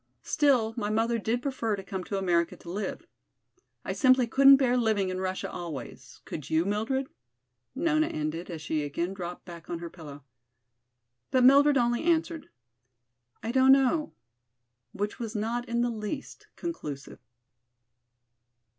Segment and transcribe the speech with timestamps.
[0.23, 3.05] Still, my mother did prefer to come to America to live.
[3.85, 7.05] I simply couldn't bear living in Russia always, could you, Mildred?"
[7.75, 10.23] Nona ended, as she again dropped back on her pillow.
[11.29, 12.49] But Mildred only answered,
[13.43, 14.15] "I don't know,"
[14.91, 17.19] which was not in the least conclusive.